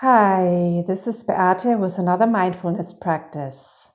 Hi, 0.00 0.84
this 0.86 1.08
is 1.08 1.24
Beate 1.24 1.76
with 1.76 1.98
another 1.98 2.28
mindfulness 2.28 2.92
practice. 2.92 3.88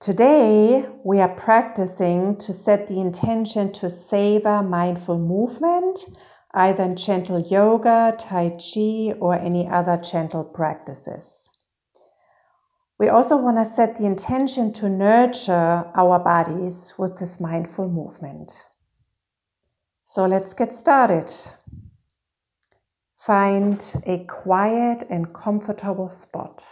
Today 0.00 0.88
we 1.04 1.20
are 1.20 1.36
practicing 1.36 2.36
to 2.38 2.52
set 2.52 2.88
the 2.88 2.98
intention 2.98 3.72
to 3.74 3.88
savor 3.88 4.60
mindful 4.64 5.20
movement, 5.20 6.00
either 6.52 6.82
in 6.82 6.96
gentle 6.96 7.38
yoga, 7.38 8.16
Tai 8.18 8.58
Chi, 8.58 9.14
or 9.20 9.34
any 9.36 9.68
other 9.68 9.98
gentle 9.98 10.42
practices. 10.42 11.48
We 12.98 13.08
also 13.08 13.36
want 13.36 13.58
to 13.58 13.72
set 13.72 13.96
the 13.96 14.06
intention 14.06 14.72
to 14.72 14.88
nurture 14.88 15.84
our 15.94 16.18
bodies 16.18 16.92
with 16.98 17.20
this 17.20 17.38
mindful 17.38 17.88
movement. 17.88 18.50
So 20.06 20.26
let's 20.26 20.54
get 20.54 20.74
started. 20.74 21.30
Find 23.26 23.82
a 24.04 24.18
quiet 24.24 25.06
and 25.08 25.32
comfortable 25.32 26.10
spot. 26.10 26.62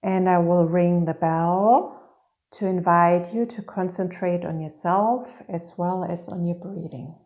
And 0.00 0.28
I 0.28 0.38
will 0.38 0.68
ring 0.68 1.06
the 1.06 1.14
bell 1.14 2.00
to 2.52 2.66
invite 2.66 3.34
you 3.34 3.46
to 3.46 3.62
concentrate 3.62 4.44
on 4.44 4.60
yourself 4.60 5.28
as 5.48 5.72
well 5.76 6.04
as 6.04 6.28
on 6.28 6.46
your 6.46 6.56
breathing. 6.56 7.16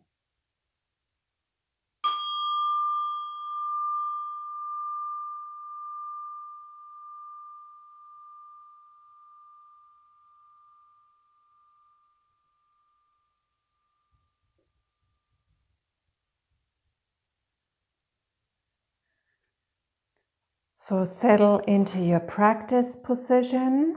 So 20.88 21.02
settle 21.02 21.59
into 21.66 21.98
your 21.98 22.20
practice 22.20 22.95
position 22.95 23.96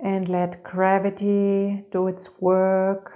and 0.00 0.28
let 0.28 0.64
gravity 0.64 1.84
do 1.92 2.08
its 2.08 2.28
work 2.40 3.12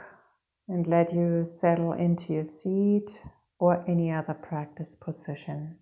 and 0.68 0.86
let 0.86 1.12
you 1.12 1.44
settle 1.44 1.94
into 1.94 2.32
your 2.32 2.44
seat 2.44 3.10
or 3.58 3.84
any 3.88 4.12
other 4.12 4.34
practice 4.34 4.94
position. 4.94 5.78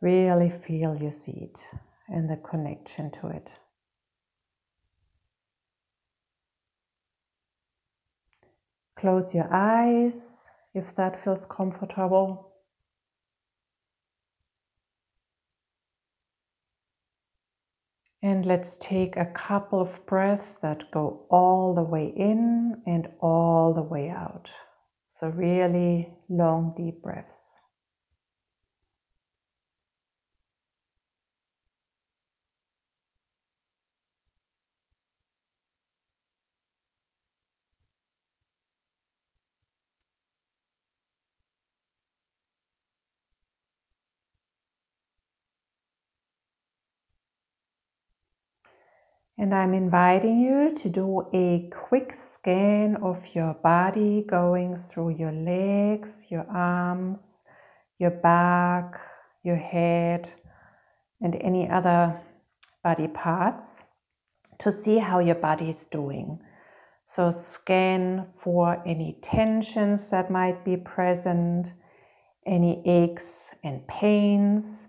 Really 0.00 0.54
feel 0.66 0.96
your 0.96 1.12
seat 1.12 1.56
and 2.08 2.30
the 2.30 2.38
connection 2.38 3.10
to 3.20 3.26
it. 3.26 3.50
Close 9.02 9.34
your 9.34 9.48
eyes 9.52 10.46
if 10.74 10.94
that 10.94 11.24
feels 11.24 11.44
comfortable. 11.44 12.52
And 18.22 18.46
let's 18.46 18.76
take 18.78 19.16
a 19.16 19.26
couple 19.34 19.80
of 19.80 20.06
breaths 20.06 20.54
that 20.62 20.88
go 20.92 21.26
all 21.30 21.74
the 21.74 21.82
way 21.82 22.12
in 22.16 22.80
and 22.86 23.08
all 23.20 23.74
the 23.74 23.82
way 23.82 24.08
out. 24.08 24.48
So, 25.18 25.26
really 25.26 26.14
long, 26.28 26.72
deep 26.76 27.02
breaths. 27.02 27.51
And 49.38 49.54
I'm 49.54 49.72
inviting 49.72 50.40
you 50.40 50.76
to 50.82 50.88
do 50.90 51.26
a 51.32 51.70
quick 51.88 52.14
scan 52.32 52.96
of 53.02 53.18
your 53.32 53.54
body 53.54 54.24
going 54.28 54.76
through 54.76 55.16
your 55.16 55.32
legs, 55.32 56.10
your 56.28 56.46
arms, 56.50 57.42
your 57.98 58.10
back, 58.10 59.00
your 59.42 59.56
head, 59.56 60.30
and 61.22 61.34
any 61.40 61.68
other 61.70 62.20
body 62.84 63.08
parts 63.08 63.82
to 64.58 64.70
see 64.70 64.98
how 64.98 65.18
your 65.18 65.36
body 65.36 65.70
is 65.70 65.86
doing. 65.90 66.38
So, 67.08 67.30
scan 67.30 68.26
for 68.42 68.82
any 68.86 69.18
tensions 69.22 70.08
that 70.08 70.30
might 70.30 70.64
be 70.64 70.76
present, 70.76 71.72
any 72.46 72.82
aches 72.86 73.26
and 73.64 73.86
pains, 73.86 74.86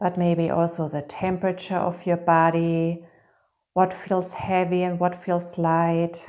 but 0.00 0.18
maybe 0.18 0.50
also 0.50 0.88
the 0.88 1.02
temperature 1.02 1.76
of 1.76 2.06
your 2.06 2.16
body 2.16 3.04
what 3.74 3.94
feels 4.08 4.32
heavy 4.32 4.82
and 4.82 4.98
what 4.98 5.22
feels 5.24 5.58
light. 5.58 6.24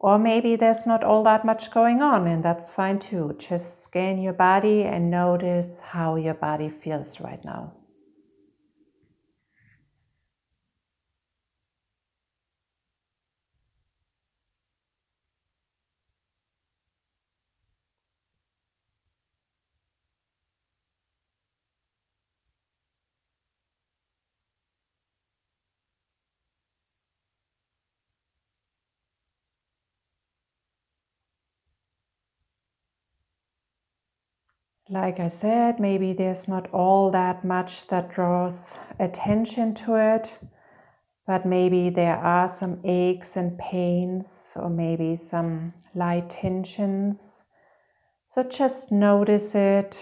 Or 0.00 0.18
maybe 0.18 0.56
there's 0.56 0.84
not 0.84 1.04
all 1.04 1.22
that 1.24 1.44
much 1.44 1.70
going 1.70 2.02
on, 2.02 2.26
and 2.26 2.44
that's 2.44 2.68
fine 2.68 2.98
too. 2.98 3.36
Just 3.38 3.82
scan 3.82 4.20
your 4.20 4.32
body 4.32 4.82
and 4.82 5.10
notice 5.10 5.78
how 5.80 6.16
your 6.16 6.34
body 6.34 6.68
feels 6.68 7.20
right 7.20 7.42
now. 7.44 7.72
Like 34.90 35.18
I 35.18 35.30
said, 35.30 35.80
maybe 35.80 36.12
there's 36.12 36.46
not 36.46 36.70
all 36.70 37.10
that 37.12 37.42
much 37.42 37.86
that 37.86 38.10
draws 38.10 38.74
attention 39.00 39.74
to 39.76 39.94
it, 39.94 40.28
but 41.26 41.46
maybe 41.46 41.88
there 41.88 42.18
are 42.18 42.54
some 42.58 42.80
aches 42.84 43.28
and 43.34 43.58
pains, 43.58 44.52
or 44.54 44.68
maybe 44.68 45.16
some 45.16 45.72
light 45.94 46.28
tensions. 46.28 47.44
So 48.28 48.42
just 48.42 48.92
notice 48.92 49.54
it 49.54 49.96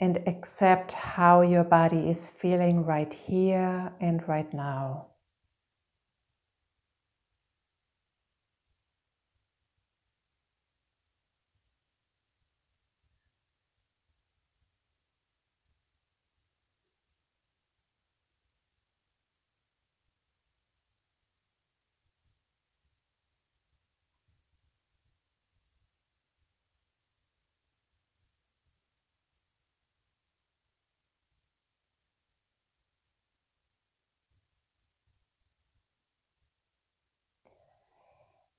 and 0.00 0.18
accept 0.26 0.92
how 0.92 1.40
your 1.40 1.64
body 1.64 2.10
is 2.10 2.28
feeling 2.40 2.84
right 2.84 3.12
here 3.12 3.90
and 4.02 4.26
right 4.28 4.52
now. 4.52 5.06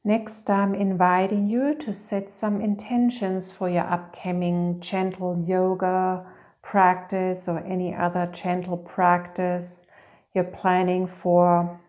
Next, 0.04 0.50
I'm 0.50 0.74
inviting 0.74 1.48
you 1.48 1.76
to 1.76 1.94
set 1.94 2.34
some 2.34 2.59
intentions 2.59 3.52
for 3.52 3.70
your 3.70 3.84
upcoming 3.84 4.80
gentle 4.82 5.46
yoga 5.48 6.26
practice 6.64 7.48
or 7.48 7.59
any 7.59 7.94
other 7.94 8.28
gentle 8.34 8.78
practice 8.78 9.86
you're 10.34 10.44
planning 10.44 11.08
for 11.22 11.80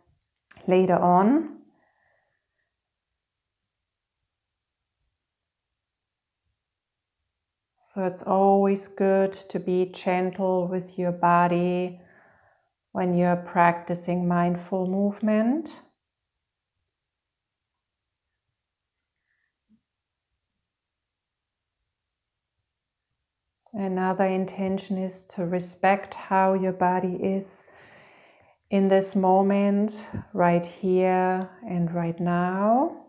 later 0.67 0.97
on. 0.97 1.59
So 7.95 8.05
it's 8.05 8.23
always 8.23 8.89
good 8.89 9.35
to 9.51 9.59
be 9.59 9.87
gentle 9.87 10.67
with 10.67 10.99
your 10.99 11.13
body 11.13 12.01
when 12.93 13.15
you're 13.15 13.37
practicing 13.37 14.29
mindful 14.29 14.87
movement. 14.87 15.71
Another 23.75 24.27
intention 24.27 24.99
is 24.99 25.23
to 25.35 25.47
respect 25.47 26.13
how 26.13 26.53
your 26.53 26.73
body 26.73 27.15
is 27.15 27.65
in 28.71 28.89
this 28.89 29.17
moment, 29.17 29.95
right 30.33 30.65
here 30.65 31.49
and 31.69 31.95
right 31.95 32.19
now. 32.21 33.03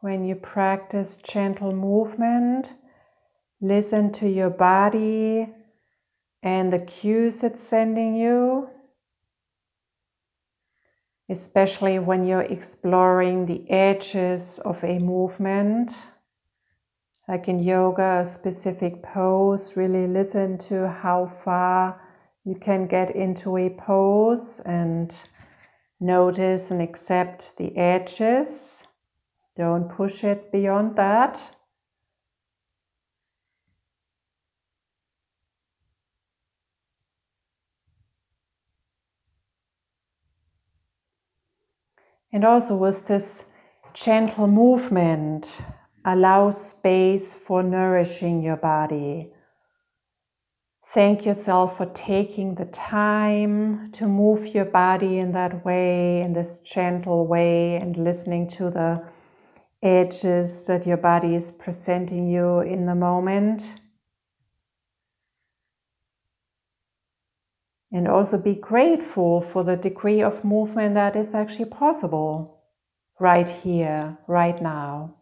When 0.00 0.24
you 0.24 0.34
practice 0.34 1.18
gentle 1.22 1.74
movement, 1.74 2.66
listen 3.60 4.12
to 4.14 4.28
your 4.28 4.48
body 4.48 5.46
and 6.42 6.72
the 6.72 6.78
cues 6.78 7.42
it's 7.42 7.62
sending 7.68 8.16
you 8.16 8.70
especially 11.30 12.00
when 12.00 12.26
you're 12.26 12.42
exploring 12.42 13.46
the 13.46 13.62
edges 13.70 14.58
of 14.64 14.82
a 14.82 14.98
movement. 14.98 15.92
Like 17.28 17.46
in 17.46 17.60
yoga, 17.60 18.22
a 18.24 18.26
specific 18.26 19.02
pose, 19.02 19.76
really 19.76 20.08
listen 20.08 20.58
to 20.68 20.88
how 20.88 21.30
far 21.44 22.00
you 22.44 22.56
can 22.56 22.88
get 22.88 23.14
into 23.14 23.56
a 23.56 23.70
pose 23.70 24.60
and 24.66 25.14
notice 26.00 26.72
and 26.72 26.82
accept 26.82 27.56
the 27.58 27.76
edges. 27.76 28.48
Don't 29.56 29.88
push 29.88 30.24
it 30.24 30.50
beyond 30.50 30.96
that. 30.96 31.40
And 42.32 42.44
also 42.44 42.76
with 42.76 43.06
this 43.06 43.42
gentle 43.92 44.46
movement, 44.46 45.48
allow 46.04 46.50
space 46.50 47.34
for 47.34 47.62
nourishing 47.62 48.42
your 48.42 48.56
body. 48.56 49.32
Thank 50.94 51.24
yourself 51.24 51.76
for 51.76 51.86
taking 51.86 52.54
the 52.54 52.64
time 52.66 53.92
to 53.92 54.06
move 54.06 54.46
your 54.46 54.64
body 54.64 55.18
in 55.18 55.32
that 55.32 55.64
way, 55.64 56.20
in 56.20 56.32
this 56.32 56.58
gentle 56.58 57.26
way, 57.26 57.76
and 57.76 57.96
listening 57.96 58.48
to 58.50 58.70
the 58.70 59.02
edges 59.82 60.66
that 60.66 60.86
your 60.86 60.96
body 60.96 61.34
is 61.34 61.50
presenting 61.52 62.28
you 62.28 62.60
in 62.60 62.86
the 62.86 62.94
moment. 62.94 63.62
And 67.92 68.06
also 68.06 68.38
be 68.38 68.54
grateful 68.54 69.40
for 69.52 69.64
the 69.64 69.76
degree 69.76 70.22
of 70.22 70.44
movement 70.44 70.94
that 70.94 71.16
is 71.16 71.34
actually 71.34 71.66
possible 71.66 72.62
right 73.18 73.48
here, 73.48 74.16
right 74.26 74.60
now. 74.62 75.16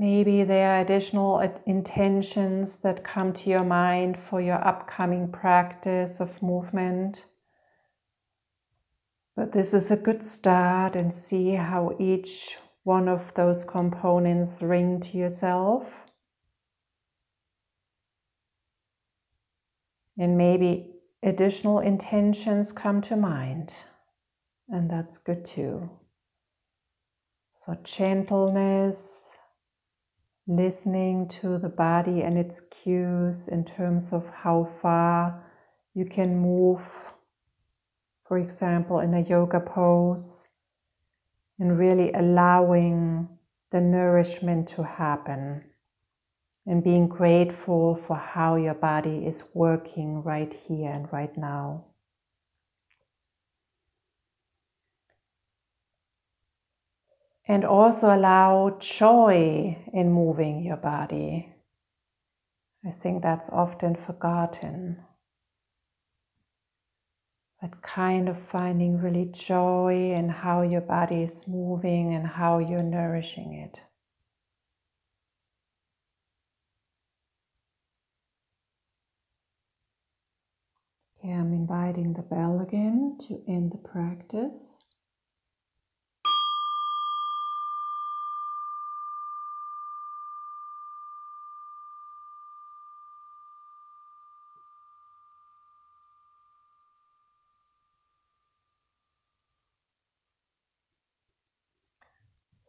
Maybe 0.00 0.44
there 0.44 0.70
are 0.70 0.80
additional 0.80 1.40
intentions 1.66 2.76
that 2.84 3.02
come 3.02 3.32
to 3.32 3.50
your 3.50 3.64
mind 3.64 4.16
for 4.30 4.40
your 4.40 4.64
upcoming 4.64 5.32
practice 5.32 6.20
of 6.20 6.40
movement. 6.40 7.18
But 9.34 9.52
this 9.52 9.74
is 9.74 9.90
a 9.90 9.96
good 9.96 10.24
start 10.24 10.94
and 10.94 11.12
see 11.12 11.50
how 11.50 11.96
each 11.98 12.56
one 12.84 13.08
of 13.08 13.32
those 13.34 13.64
components 13.64 14.62
ring 14.62 15.00
to 15.00 15.18
yourself. 15.18 15.84
And 20.16 20.38
maybe 20.38 20.94
additional 21.24 21.80
intentions 21.80 22.70
come 22.70 23.02
to 23.02 23.16
mind, 23.16 23.72
and 24.68 24.88
that's 24.88 25.18
good 25.18 25.44
too. 25.44 25.90
So, 27.64 27.76
gentleness, 27.82 28.96
listening 30.48 31.30
to 31.42 31.58
the 31.58 31.68
body 31.68 32.22
and 32.22 32.38
its 32.38 32.60
cues 32.60 33.48
in 33.48 33.64
terms 33.64 34.12
of 34.12 34.26
how 34.28 34.66
far 34.80 35.44
you 35.94 36.06
can 36.06 36.38
move, 36.38 36.80
for 38.26 38.38
example, 38.38 39.00
in 39.00 39.12
a 39.12 39.20
yoga 39.20 39.60
pose, 39.60 40.46
and 41.58 41.78
really 41.78 42.10
allowing 42.12 43.28
the 43.72 43.80
nourishment 43.80 44.66
to 44.68 44.82
happen 44.82 45.62
and 46.66 46.82
being 46.82 47.08
grateful 47.08 48.00
for 48.06 48.16
how 48.16 48.56
your 48.56 48.74
body 48.74 49.26
is 49.26 49.42
working 49.52 50.22
right 50.22 50.54
here 50.66 50.90
and 50.90 51.12
right 51.12 51.36
now. 51.36 51.84
And 57.50 57.64
also 57.64 58.14
allow 58.14 58.76
joy 58.78 59.78
in 59.94 60.12
moving 60.12 60.62
your 60.62 60.76
body. 60.76 61.48
I 62.84 62.90
think 63.02 63.22
that's 63.22 63.48
often 63.48 63.96
forgotten. 63.96 64.98
But 67.60 67.82
kind 67.82 68.28
of 68.28 68.36
finding 68.52 69.00
really 69.00 69.24
joy 69.32 70.12
in 70.12 70.28
how 70.28 70.62
your 70.62 70.82
body 70.82 71.22
is 71.22 71.48
moving 71.48 72.14
and 72.14 72.26
how 72.26 72.58
you're 72.58 72.82
nourishing 72.82 73.54
it. 73.54 73.80
Okay, 81.18 81.32
I'm 81.32 81.52
inviting 81.52 82.12
the 82.12 82.22
bell 82.22 82.60
again 82.60 83.18
to 83.26 83.42
end 83.48 83.72
the 83.72 83.78
practice. 83.78 84.77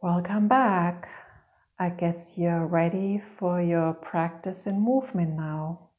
Welcome 0.02 0.48
back. 0.48 1.10
I 1.78 1.90
guess 1.90 2.16
you're 2.34 2.64
ready 2.64 3.22
for 3.38 3.60
your 3.60 3.92
practice 3.92 4.56
in 4.64 4.80
movement 4.80 5.36
now. 5.36 5.90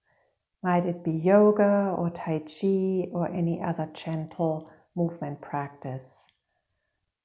Might 0.63 0.87
it 0.87 1.03
be 1.03 1.11
yoga 1.11 1.93
or 1.95 2.09
Tai 2.09 2.39
Chi 2.39 3.09
or 3.11 3.27
any 3.31 3.61
other 3.61 3.87
gentle 3.93 4.71
movement 4.95 5.39
practice? 5.39 6.25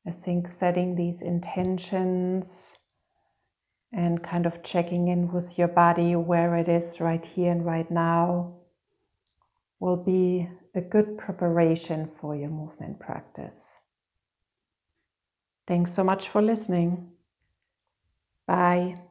I 0.07 0.11
think 0.11 0.49
setting 0.61 0.97
these 0.97 1.23
intentions 1.23 2.45
and 3.91 4.23
kind 4.23 4.45
of 4.45 4.63
checking 4.63 5.09
in 5.09 5.33
with 5.33 5.57
your 5.57 5.69
body 5.69 6.15
where 6.15 6.57
it 6.57 6.69
is 6.69 7.01
right 7.01 7.25
here 7.25 7.53
and 7.53 7.65
right 7.65 7.91
now 7.91 8.53
will 9.81 9.97
be 9.97 10.47
a 10.75 10.83
good 10.83 11.17
preparation 11.17 12.11
for 12.21 12.37
your 12.37 12.51
movement 12.51 13.01
practice. 13.01 13.76
Thanks 15.69 15.93
so 15.95 16.03
much 16.03 16.29
for 16.29 16.43
listening. 16.43 17.13
Bye. 18.47 19.06